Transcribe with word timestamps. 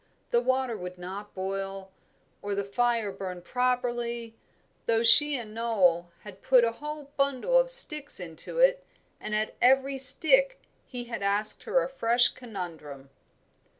The 0.31 0.41
water 0.41 0.75
would 0.75 0.97
not 0.97 1.35
boil, 1.35 1.91
or 2.41 2.55
the 2.55 2.63
fire 2.63 3.11
burn 3.11 3.43
properly, 3.43 4.35
though 4.87 5.03
she 5.03 5.37
and 5.37 5.53
Noel 5.53 6.09
had 6.21 6.41
put 6.41 6.63
a 6.63 6.71
whole 6.71 7.11
bundle 7.17 7.55
of 7.55 7.69
sticks 7.69 8.19
into 8.19 8.57
it, 8.57 8.83
and 9.19 9.35
at 9.35 9.53
every 9.61 9.99
stick 9.99 10.59
he 10.87 11.03
had 11.03 11.21
asked 11.21 11.65
her 11.65 11.83
a 11.83 11.87
fresh 11.87 12.29
conundrum. 12.29 13.11